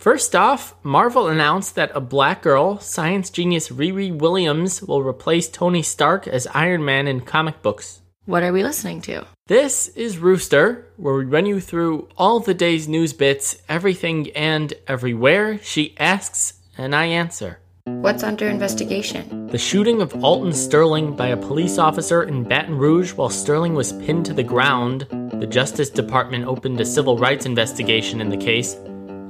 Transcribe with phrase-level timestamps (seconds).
[0.00, 5.82] First off, Marvel announced that a black girl, science genius Riri Williams, will replace Tony
[5.82, 8.00] Stark as Iron Man in comic books.
[8.24, 9.26] What are we listening to?
[9.48, 14.72] This is Rooster, where we run you through all the day's news bits, everything and
[14.88, 15.58] everywhere.
[15.58, 17.58] She asks, and I answer.
[17.84, 19.48] What's under investigation?
[19.48, 23.92] The shooting of Alton Sterling by a police officer in Baton Rouge while Sterling was
[23.92, 25.06] pinned to the ground.
[25.10, 28.76] The Justice Department opened a civil rights investigation in the case,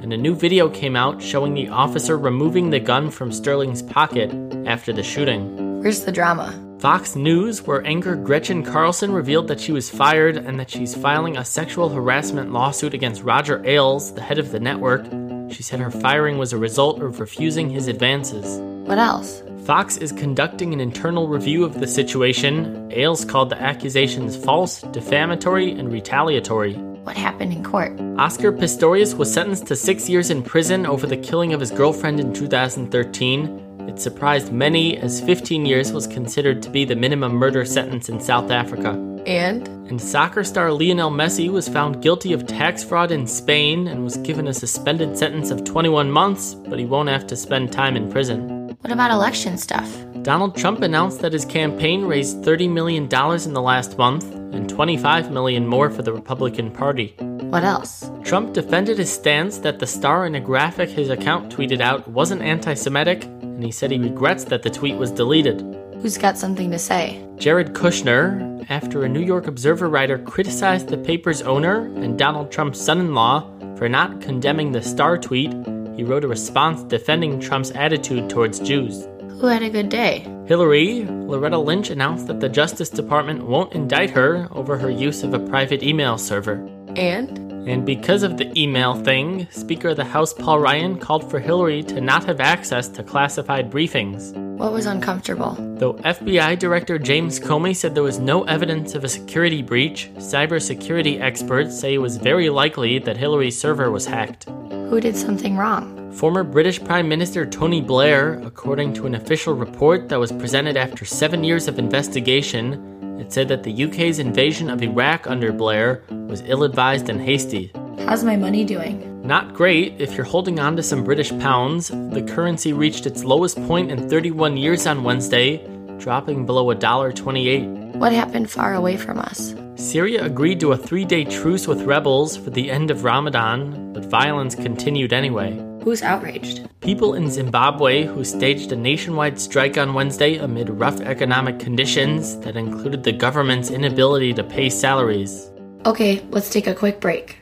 [0.02, 4.32] and a new video came out showing the officer removing the gun from Sterling's pocket
[4.66, 5.80] after the shooting.
[5.82, 6.58] Where's the drama?
[6.80, 11.36] Fox News, where anchor Gretchen Carlson revealed that she was fired and that she's filing
[11.36, 15.04] a sexual harassment lawsuit against Roger Ailes, the head of the network.
[15.52, 18.58] She said her firing was a result of refusing his advances.
[18.88, 19.42] What else?
[19.64, 22.90] Fox is conducting an internal review of the situation.
[22.90, 26.74] Ailes called the accusations false, defamatory, and retaliatory.
[27.10, 27.90] What happened in court?
[28.18, 32.20] Oscar Pistorius was sentenced to six years in prison over the killing of his girlfriend
[32.20, 33.88] in 2013.
[33.88, 38.20] It surprised many, as 15 years was considered to be the minimum murder sentence in
[38.20, 38.90] South Africa.
[39.26, 39.66] And?
[39.88, 44.16] And soccer star Lionel Messi was found guilty of tax fraud in Spain and was
[44.18, 48.08] given a suspended sentence of 21 months, but he won't have to spend time in
[48.08, 48.68] prison.
[48.82, 49.92] What about election stuff?
[50.22, 55.30] Donald Trump announced that his campaign raised $30 million in the last month and 25
[55.30, 57.14] million more for the Republican Party.
[57.50, 58.10] What else?
[58.22, 62.42] Trump defended his stance that the star in a graphic his account tweeted out wasn't
[62.42, 65.60] anti-Semitic, and he said he regrets that the tweet was deleted.
[66.00, 67.26] Who's got something to say?
[67.36, 72.80] Jared Kushner, after a New York Observer writer criticized the paper's owner and Donald Trump's
[72.80, 75.52] son-in-law for not condemning the star tweet,
[75.96, 79.06] he wrote a response defending Trump's attitude towards Jews.
[79.38, 80.26] Who had a good day?
[80.46, 85.32] Hillary, Loretta Lynch announced that the Justice Department won't indict her over her use of
[85.32, 86.56] a private email server.
[86.96, 87.50] And?
[87.68, 91.82] And because of the email thing, Speaker of the House Paul Ryan called for Hillary
[91.84, 94.34] to not have access to classified briefings.
[94.56, 95.56] What was uncomfortable?
[95.78, 101.20] Though FBI Director James Comey said there was no evidence of a security breach, cybersecurity
[101.20, 104.44] experts say it was very likely that Hillary's server was hacked.
[104.70, 105.99] Who did something wrong?
[106.12, 111.04] Former British Prime Minister Tony Blair, according to an official report that was presented after
[111.04, 116.42] seven years of investigation, it said that the UK's invasion of Iraq under Blair was
[116.46, 117.72] ill advised and hasty.
[118.00, 119.06] How's my money doing?
[119.22, 121.88] Not great if you're holding on to some British pounds.
[121.88, 125.58] The currency reached its lowest point in 31 years on Wednesday,
[125.98, 127.94] dropping below $1.28.
[127.96, 129.54] What happened far away from us?
[129.76, 134.04] Syria agreed to a three day truce with rebels for the end of Ramadan, but
[134.06, 135.69] violence continued anyway.
[135.82, 136.68] Who's outraged?
[136.80, 142.56] People in Zimbabwe who staged a nationwide strike on Wednesday amid rough economic conditions that
[142.56, 145.50] included the government's inability to pay salaries.
[145.86, 147.38] Okay, let's take a quick break.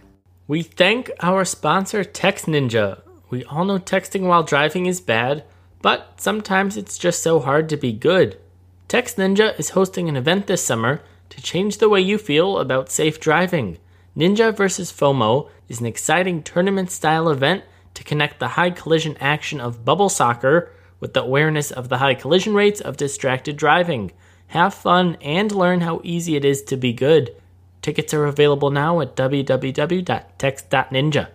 [0.46, 3.02] We thank our sponsor, Text Ninja.
[3.28, 5.42] We all know texting while driving is bad,
[5.82, 8.38] but sometimes it's just so hard to be good.
[8.86, 12.90] Text Ninja is hosting an event this summer to change the way you feel about
[12.90, 13.78] safe driving.
[14.16, 14.92] Ninja vs.
[14.92, 17.64] FOMO is an exciting tournament style event
[17.98, 20.70] to connect the high collision action of bubble soccer
[21.00, 24.12] with the awareness of the high collision rates of distracted driving.
[24.46, 27.34] Have fun and learn how easy it is to be good.
[27.82, 31.28] Tickets are available now at www.text.ninja.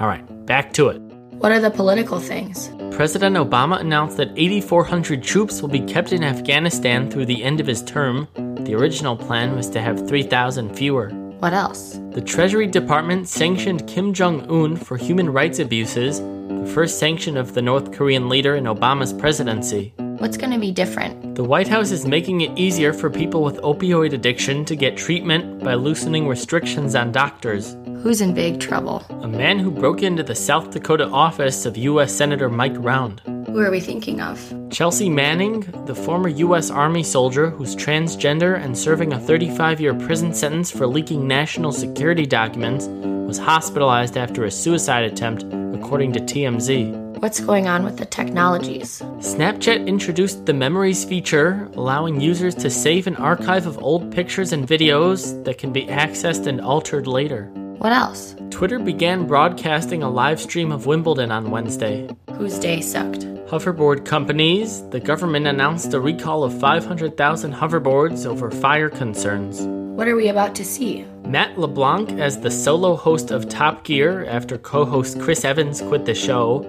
[0.00, 0.98] All right, back to it.
[0.98, 2.72] What are the political things?
[2.90, 7.68] President Obama announced that 8,400 troops will be kept in Afghanistan through the end of
[7.68, 8.26] his term.
[8.34, 11.12] The original plan was to have 3,000 fewer.
[11.44, 12.00] What else?
[12.12, 17.52] The Treasury Department sanctioned Kim Jong un for human rights abuses, the first sanction of
[17.52, 19.92] the North Korean leader in Obama's presidency.
[19.98, 21.34] What's going to be different?
[21.34, 25.62] The White House is making it easier for people with opioid addiction to get treatment
[25.62, 27.76] by loosening restrictions on doctors.
[28.02, 29.04] Who's in big trouble?
[29.20, 32.10] A man who broke into the South Dakota office of U.S.
[32.10, 33.20] Senator Mike Round.
[33.54, 34.52] Who are we thinking of?
[34.70, 36.72] Chelsea Manning, the former U.S.
[36.72, 42.26] Army soldier who's transgender and serving a 35 year prison sentence for leaking national security
[42.26, 47.20] documents, was hospitalized after a suicide attempt, according to TMZ.
[47.22, 48.98] What's going on with the technologies?
[49.18, 54.66] Snapchat introduced the Memories feature, allowing users to save an archive of old pictures and
[54.66, 57.44] videos that can be accessed and altered later.
[57.78, 58.34] What else?
[58.50, 62.08] Twitter began broadcasting a live stream of Wimbledon on Wednesday.
[62.36, 63.20] Whose day sucked?
[63.46, 69.60] Hoverboard companies, the government announced a recall of 500,000 hoverboards over fire concerns.
[69.96, 71.06] What are we about to see?
[71.24, 76.06] Matt LeBlanc as the solo host of Top Gear after co host Chris Evans quit
[76.06, 76.62] the show.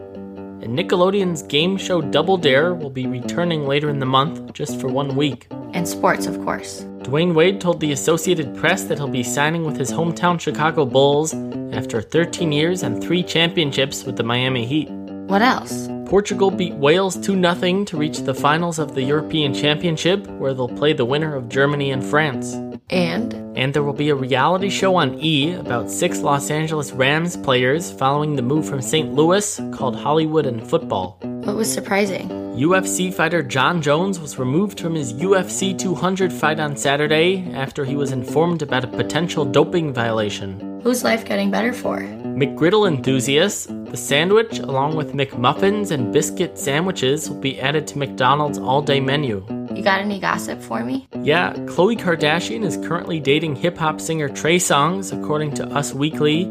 [0.62, 4.88] And Nickelodeon's game show Double Dare will be returning later in the month just for
[4.88, 5.48] one week.
[5.74, 6.84] And sports, of course.
[7.00, 11.34] Dwyane Wade told the Associated Press that he'll be signing with his hometown Chicago Bulls
[11.74, 14.90] after 13 years and three championships with the Miami Heat.
[15.28, 15.88] What else?
[16.06, 20.68] Portugal beat Wales 2 0 to reach the finals of the European Championship, where they'll
[20.70, 22.54] play the winner of Germany and France.
[22.92, 27.36] And And there will be a reality show on E about six Los Angeles Rams
[27.38, 29.14] players following the move from St.
[29.14, 31.18] Louis called Hollywood and Football.
[31.22, 32.30] what was surprising?
[32.56, 37.96] UFC fighter Jon Jones was removed from his UFC 200 fight on Saturday after he
[37.96, 40.80] was informed about a potential doping violation.
[40.84, 42.00] Who's life getting better for?
[42.00, 48.58] McGriddle enthusiasts, the sandwich, along with McMuffins and biscuit sandwiches, will be added to McDonald's
[48.58, 49.46] all day menu.
[49.74, 51.08] You got any gossip for me?
[51.22, 56.44] Yeah, Khloe Kardashian is currently dating hip hop singer Trey Songz, according to Us Weekly.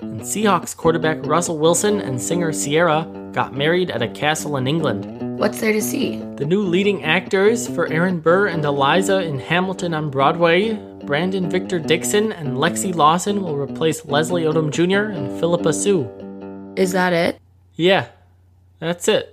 [0.00, 5.38] And Seahawks quarterback Russell Wilson and singer Ciara got married at a castle in England.
[5.38, 6.18] What's there to see?
[6.36, 11.78] The new leading actors for Aaron Burr and Eliza in Hamilton on Broadway, Brandon Victor
[11.78, 15.12] Dixon and Lexi Lawson will replace Leslie Odom Jr.
[15.12, 16.10] and Phillipa Soo.
[16.76, 17.38] Is that it?
[17.74, 18.06] Yeah,
[18.78, 19.28] that's it.